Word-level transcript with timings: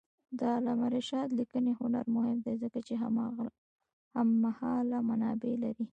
د 0.37 0.39
علامه 0.55 0.87
رشاد 0.97 1.27
لیکنی 1.39 1.71
هنر 1.79 2.05
مهم 2.15 2.37
دی 2.45 2.55
ځکه 2.63 2.79
چې 2.87 2.93
هممهاله 4.15 4.97
منابع 5.09 5.53
لري. 5.63 5.85